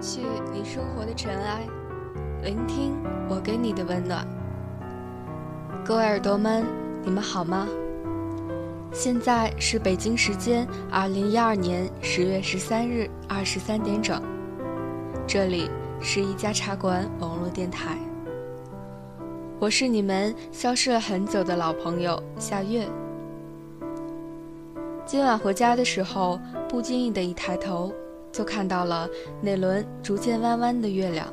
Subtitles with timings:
[0.00, 0.20] 去
[0.52, 1.66] 你生活的尘埃，
[2.42, 2.96] 聆听
[3.28, 4.26] 我给你的温暖。
[5.84, 6.64] 各位耳朵们，
[7.02, 7.66] 你们好吗？
[8.92, 14.22] 现在是北京时间二零一二年十月十三日二十三点整，
[15.26, 15.68] 这里
[16.00, 17.98] 是一家茶馆网络电台，
[19.58, 22.88] 我是你们消失了很久的老朋友夏月。
[25.04, 27.92] 今晚回家的时候，不经意的一抬头。
[28.32, 29.08] 就看到了
[29.40, 31.26] 那轮逐渐弯弯的月亮。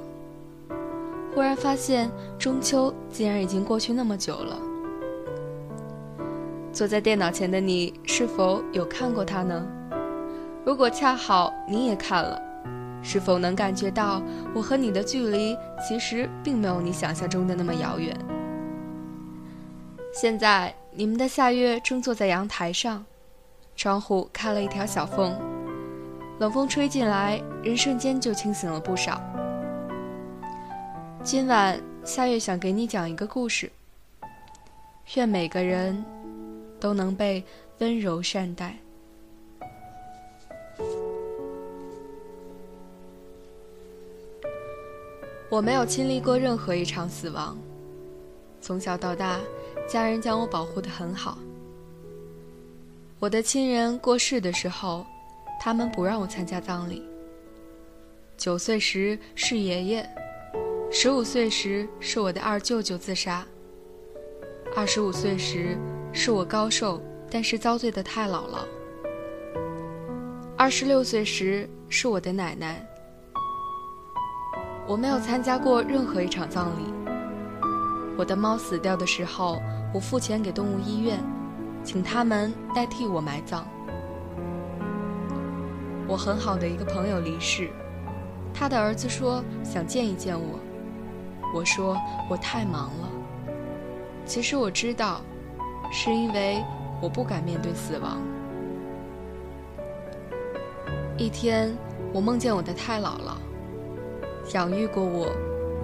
[1.33, 4.57] 忽然发现中秋竟然已经过去那么久了。
[6.71, 9.65] 坐在电脑前的你是否有看过它呢？
[10.65, 12.41] 如果恰好你也看了，
[13.01, 14.21] 是否能感觉到
[14.53, 15.55] 我和你的距离
[15.87, 18.17] 其实并没有你想象中的那么遥远？
[20.13, 23.05] 现在你们的夏月正坐在阳台上，
[23.75, 25.37] 窗户开了一条小缝。
[26.37, 29.21] 冷风吹进来，人瞬间就清醒了不少。
[31.23, 33.71] 今晚夏月想给你讲一个故事。
[35.13, 36.03] 愿每个人
[36.77, 37.41] 都能被
[37.77, 38.75] 温柔善待。
[45.49, 47.57] 我没有经历过任何一场死亡，
[48.59, 49.39] 从小到大，
[49.87, 51.37] 家人将我保护的很好。
[53.19, 55.05] 我的亲人过世的时候。
[55.65, 57.01] 他们不让我参加葬礼。
[58.37, 60.07] 九岁时是爷爷，
[60.91, 63.43] 十五岁时是我的二舅舅自杀，
[64.75, 65.75] 二十五岁时
[66.13, 68.59] 是我高寿但是遭罪的太姥姥，
[70.55, 72.85] 二十六岁时是我的奶奶。
[74.87, 76.93] 我没有参加过任何一场葬礼。
[78.15, 79.59] 我的猫死掉的时候，
[79.91, 81.19] 我付钱给动物医院，
[81.83, 83.67] 请他们代替我埋葬。
[86.07, 87.69] 我很好的一个朋友离世，
[88.53, 90.59] 他的儿子说想见一见我，
[91.53, 91.97] 我说
[92.29, 93.09] 我太忙了。
[94.23, 95.21] 其实我知道，
[95.91, 96.63] 是因为
[97.01, 98.21] 我不敢面对死亡。
[101.17, 101.75] 一天，
[102.13, 103.35] 我梦见我的太姥姥，
[104.53, 105.31] 养育过我，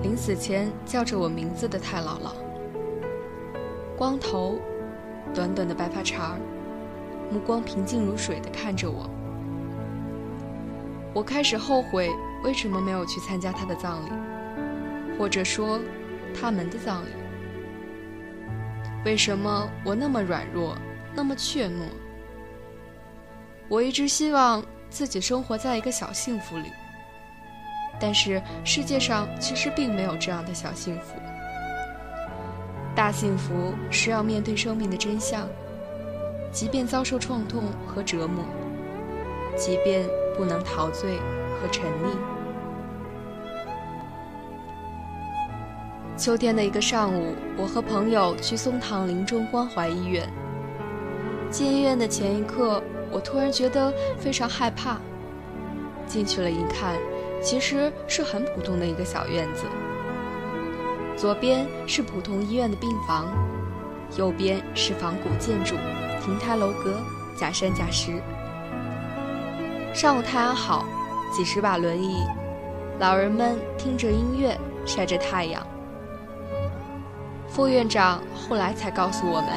[0.03, 2.33] 临死前叫着我名字的太姥姥，
[3.97, 4.59] 光头，
[5.33, 6.39] 短短的白发茬儿，
[7.31, 9.09] 目光平静如水的看着我。
[11.13, 12.09] 我开始后悔，
[12.41, 14.09] 为什么没有去参加他的葬礼，
[15.19, 15.77] 或者说，
[16.33, 17.09] 他们的葬礼？
[19.03, 20.77] 为什么我那么软弱，
[21.13, 21.83] 那么怯懦？
[23.67, 26.71] 我一直希望自己生活在一个小幸福里，
[27.99, 31.15] 但是世界上其实并没有这样的小幸福。
[32.95, 35.45] 大幸福是要面对生命的真相，
[36.53, 38.45] 即便遭受创痛和折磨，
[39.57, 40.07] 即便。
[40.41, 41.19] 不能陶醉
[41.61, 42.17] 和沉溺。
[46.17, 50.27] 秋天的一个上午，我和朋友去松堂临终关怀医院。
[51.51, 52.81] 进医院的前一刻，
[53.11, 54.97] 我突然觉得非常害怕。
[56.07, 56.95] 进去了一看，
[57.39, 59.65] 其实是很普通的一个小院子。
[61.15, 63.27] 左边是普通医院的病房，
[64.17, 65.75] 右边是仿古建筑，
[66.25, 66.99] 亭台楼阁，
[67.37, 68.19] 假山假石。
[69.93, 70.85] 上午太阳好，
[71.33, 72.25] 几十把轮椅，
[72.97, 75.61] 老人们听着音乐，晒着太阳。
[77.49, 79.49] 副院长后来才告诉我们，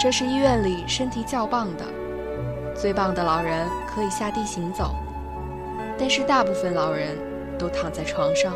[0.00, 1.84] 这是医院里身体较棒的、
[2.72, 4.94] 最棒的老人可以下地行走，
[5.98, 7.18] 但是大部分老人
[7.58, 8.54] 都躺在床上。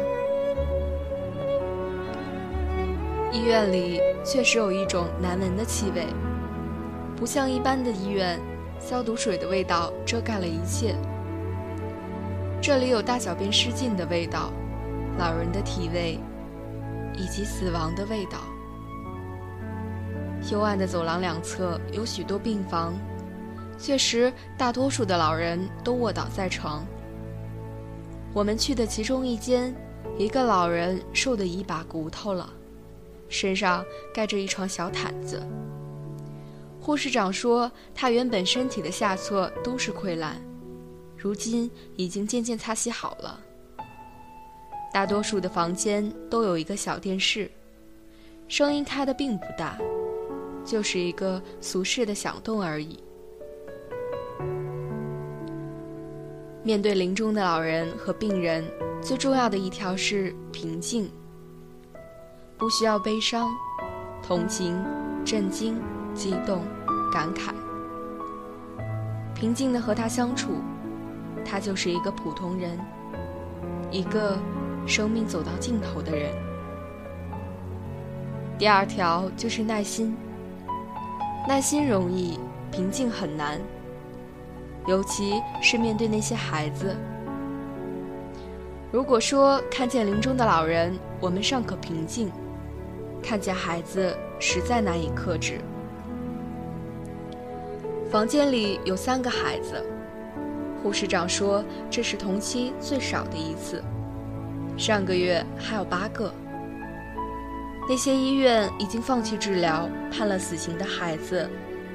[3.32, 6.06] 医院里确实有一种难闻的气味，
[7.16, 8.40] 不像一般的医院。
[8.78, 10.94] 消毒水的味道遮盖了一切。
[12.60, 14.52] 这里有大小便失禁的味道，
[15.18, 16.18] 老人的体味，
[17.14, 18.38] 以及死亡的味道。
[20.50, 22.94] 幽暗的走廊两侧有许多病房，
[23.78, 26.84] 确实大多数的老人都卧倒在床。
[28.32, 29.74] 我们去的其中一间，
[30.18, 32.48] 一个老人瘦得一把骨头了，
[33.28, 33.84] 身上
[34.14, 35.42] 盖着一床小毯子。
[36.86, 40.40] 护士长说，他原本身体的下侧都是溃烂，
[41.16, 43.40] 如今已经渐渐擦洗好了。
[44.92, 47.50] 大多数的房间都有一个小电视，
[48.46, 49.76] 声音开的并不大，
[50.64, 53.02] 就是一个俗世的响动而已。
[56.62, 58.64] 面对临终的老人和病人，
[59.02, 61.10] 最重要的一条是平静，
[62.56, 63.50] 不需要悲伤、
[64.22, 64.80] 同情、
[65.24, 65.82] 震惊。
[66.16, 66.62] 激动，
[67.12, 67.52] 感慨，
[69.34, 70.62] 平静的和他相处，
[71.44, 72.78] 他就是一个普通人，
[73.90, 74.38] 一个
[74.86, 76.32] 生命走到尽头的人。
[78.58, 80.16] 第二条就是耐心，
[81.46, 82.40] 耐心容易，
[82.72, 83.60] 平静很难，
[84.86, 86.96] 尤其是面对那些孩子。
[88.90, 92.28] 如果说看见林中的老人，我们尚可平静；
[93.22, 95.60] 看见孩子，实在难以克制。
[98.10, 99.84] 房间里有三个孩子，
[100.80, 103.82] 护士长说这是同期最少的一次，
[104.78, 106.32] 上个月还有八个。
[107.88, 111.48] 那些医院已经放弃治疗判了死刑的孩子，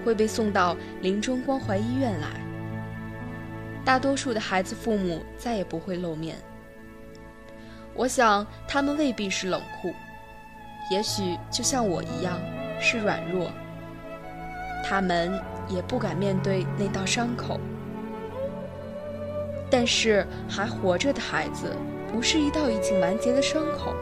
[0.03, 2.27] 会被送到临终关怀医院来。
[3.85, 6.35] 大多数的孩子父母再也不会露面。
[7.93, 9.93] 我想他们未必是冷酷，
[10.91, 12.37] 也许就像我一样
[12.81, 13.49] 是软弱。
[14.83, 17.59] 他们也不敢面对那道伤口。
[19.69, 21.75] 但是还活着的孩子，
[22.11, 23.95] 不是一道已经完结的伤口。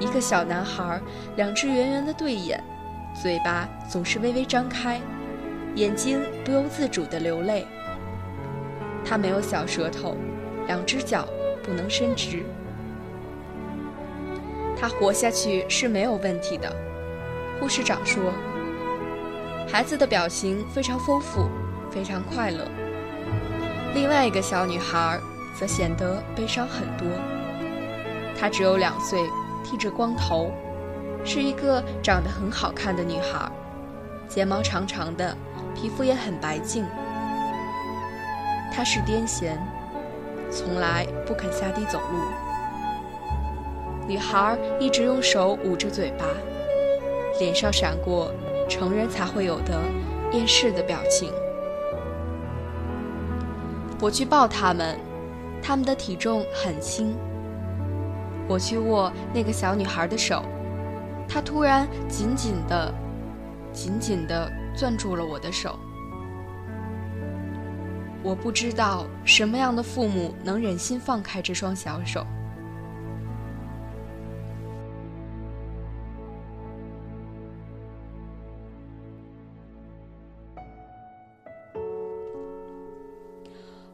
[0.00, 1.00] 一个小男孩，
[1.36, 2.62] 两只圆圆的对眼，
[3.20, 5.00] 嘴巴总是微微张开，
[5.74, 7.66] 眼睛不由自主地流泪。
[9.04, 10.16] 他没有小舌头，
[10.66, 11.26] 两只脚
[11.62, 12.44] 不能伸直。
[14.76, 16.74] 他活下去是没有问题的，
[17.60, 18.32] 护士长说。
[19.70, 21.48] 孩子的表情非常丰富，
[21.90, 22.66] 非常快乐。
[23.94, 25.20] 另外一个小女孩
[25.54, 27.06] 则显得悲伤很多。
[28.38, 29.20] 她只有两岁。
[29.64, 30.50] 剃着光头，
[31.26, 33.52] 是一个长得很好看的女孩，
[34.26, 35.36] 睫毛长长的，
[35.74, 36.86] 皮肤也很白净。
[38.72, 39.58] 她是癫痫，
[40.50, 42.18] 从来不肯下地走路。
[44.06, 46.24] 女孩一直用手捂着嘴巴，
[47.38, 48.32] 脸上闪过
[48.68, 49.80] 成人才会有的
[50.32, 51.32] 厌世的表情。
[54.00, 54.98] 我去抱他们，
[55.62, 57.16] 他们的体重很轻。
[58.46, 60.44] 我去握那个小女孩的手，
[61.28, 62.94] 她突然紧紧的、
[63.72, 65.78] 紧紧的攥住了我的手。
[68.22, 72.26] 我不知道什么样的父母能忍心放开这双小手。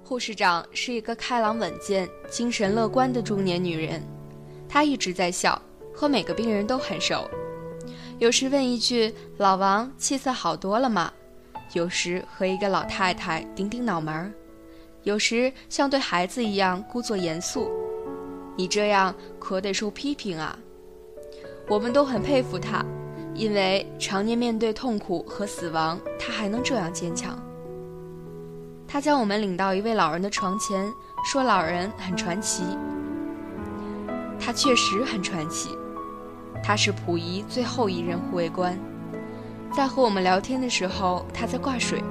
[0.04, 4.02] 护士长是一个开朗稳健、精神乐观的中年女人。
[4.68, 5.60] 她一直在笑，
[5.94, 7.26] 和每个病人都很熟。
[8.18, 11.10] 有时问一句：“老王，气色好多了吗？”
[11.72, 14.30] 有时和一个老太太顶顶脑门儿，
[15.04, 17.70] 有时像对孩子一样故作严肃。
[18.56, 20.56] 你这样可得受批评啊！
[21.66, 22.84] 我们都很佩服他，
[23.34, 27.42] 因为常年面对痛苦和死亡，他还能这样坚强。
[28.94, 32.62] 他将我们领到一位老人的床前，说：“老人很传奇。”
[34.38, 35.76] 他确实很传奇，
[36.62, 38.78] 他是溥仪最后一任护卫官，
[39.76, 42.04] 在和我们聊天的时候，他在挂水，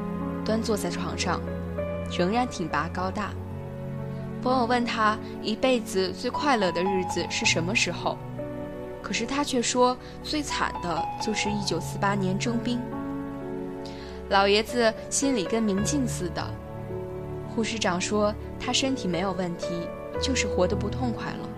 [0.44, 1.40] 端坐在床上，
[2.18, 3.30] 仍然挺拔高大。
[4.42, 8.18] 朋友问他一辈子最快乐的日子是什么时候，
[9.02, 12.78] 可是他却说最惨的就是一九四八年征兵。
[14.28, 16.46] 老爷子心里跟明镜似的。
[17.54, 19.88] 护士长说他身体没有问题，
[20.22, 21.50] 就是活得不痛快了。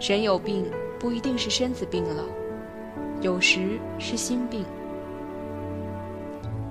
[0.00, 0.64] 人有病
[0.98, 2.24] 不一定是身子病了，
[3.20, 4.64] 有时是心病。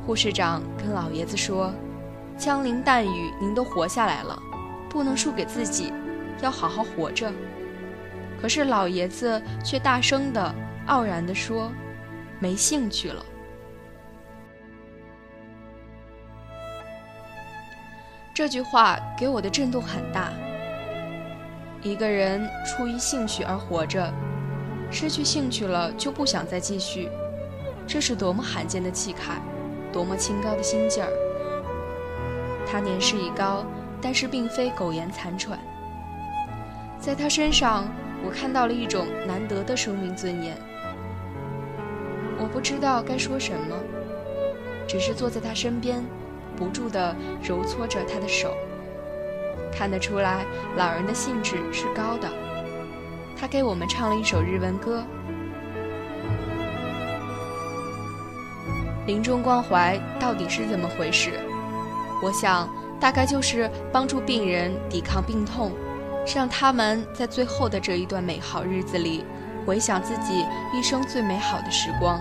[0.06, 1.72] 护士长跟老爷子说
[2.38, 4.42] ：“枪林弹雨您都活下来了，
[4.90, 5.92] 不能输给自己，
[6.42, 7.32] 要好好活着。”
[8.42, 10.56] 可是老爷子却大声的、
[10.88, 11.72] 傲然地说
[12.40, 13.24] ：“没兴趣了。”
[18.38, 20.32] 这句话给我的震动很大。
[21.82, 24.14] 一个人出于兴趣而活着，
[24.92, 27.10] 失去兴趣了就不想再继续，
[27.88, 29.42] 这是多么罕见的气概，
[29.92, 31.10] 多么清高的心劲儿。
[32.68, 33.66] 他年事已高，
[34.00, 35.58] 但是并非苟延残喘。
[37.00, 37.90] 在他身上，
[38.24, 40.56] 我看到了一种难得的生命尊严。
[42.38, 43.76] 我不知道该说什么，
[44.88, 46.04] 只是坐在他身边，
[46.58, 48.54] 不住地揉搓着他的手。
[49.72, 50.44] 看得出来，
[50.76, 52.28] 老人的兴致是高的。
[53.40, 55.04] 他给我们唱了一首日文歌。
[59.06, 61.40] 临终关怀到底是怎么回事？
[62.22, 62.68] 我想，
[63.00, 65.72] 大概就是帮助病人抵抗病痛，
[66.36, 69.24] 让他们在最后的这一段美好日子里，
[69.66, 72.20] 回想自己一生最美好的时光，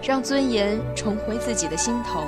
[0.00, 2.22] 让尊严重回自己的心头，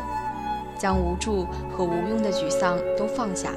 [0.83, 3.53] 将无助和无用的沮丧都放下。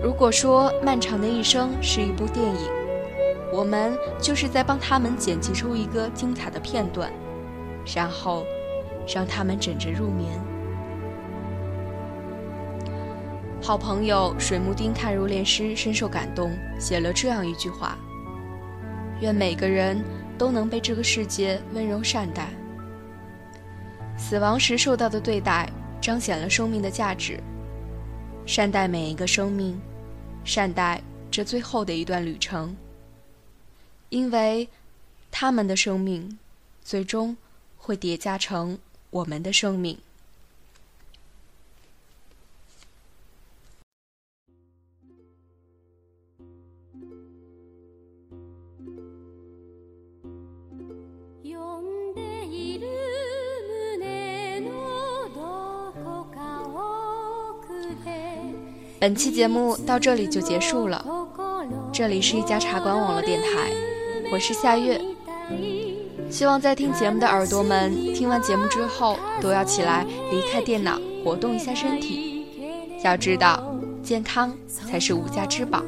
[0.00, 2.68] 如果说漫长的一生是一部电影，
[3.52, 7.12] 我们就是在帮他们剪辑出一个精彩的片段，
[7.96, 8.46] 然后
[9.12, 10.30] 让他们枕着入眠。
[13.60, 17.98] 好朋友水木丁看如莲师深受感动，写了这样一句话
[19.20, 20.00] ：“愿每个人
[20.38, 22.50] 都能被这个世界温柔善待。
[24.16, 27.38] 死亡时受到的对待，彰显了生命的价值。
[28.46, 29.80] 善待每一个生命。”
[30.44, 32.76] 善待这最后的一段旅程，
[34.10, 34.68] 因为
[35.30, 36.38] 他们的生命
[36.82, 37.34] 最终
[37.78, 38.78] 会叠加成
[39.08, 39.98] 我们的生命。
[59.04, 61.04] 本期节目到这里就结束了。
[61.92, 63.70] 这里是一家茶馆网络电台，
[64.32, 64.98] 我是夏月。
[66.30, 72.46] 希望在听节目的耳朵们听完节目之后，都要起来离开电脑，活动一下身体。
[73.04, 73.62] 要知道，
[74.02, 75.82] 健康才是无价之宝。